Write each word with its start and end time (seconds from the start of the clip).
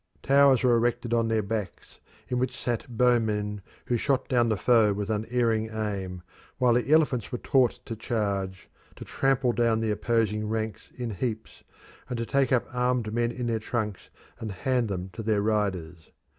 Towers 0.23 0.63
were 0.63 0.75
erected 0.75 1.13
on 1.13 1.27
their 1.27 1.43
backs, 1.43 1.99
in 2.27 2.39
which 2.39 2.59
sat 2.59 2.87
bowmen, 2.97 3.61
who 3.85 3.97
shot 3.97 4.27
down 4.27 4.49
the 4.49 4.57
foe 4.57 4.93
with 4.93 5.11
unerring 5.11 5.69
aim, 5.69 6.23
while 6.57 6.73
the 6.73 6.91
elephants 6.91 7.31
were 7.31 7.37
taught 7.37 7.73
to 7.85 7.95
charge, 7.95 8.67
to 8.95 9.05
trample 9.05 9.51
down 9.51 9.79
the 9.79 9.91
opposing 9.91 10.47
ranks 10.49 10.89
in 10.97 11.11
heaps, 11.11 11.61
and 12.09 12.17
to 12.17 12.25
take 12.25 12.51
up 12.51 12.65
armed 12.73 13.13
men 13.13 13.29
in 13.31 13.45
their 13.45 13.59
trunks 13.59 14.09
and 14.39 14.51
hand 14.53 14.87
them 14.89 15.11
to 15.13 15.21
their 15.21 15.43
riders. 15.43 16.09